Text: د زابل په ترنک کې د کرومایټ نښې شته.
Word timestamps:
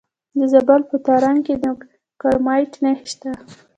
د 0.37 0.39
زابل 0.51 0.81
په 0.91 0.97
ترنک 1.05 1.39
کې 1.45 1.55
د 1.63 1.65
کرومایټ 2.21 2.71
نښې 2.83 3.05
شته. 3.11 3.31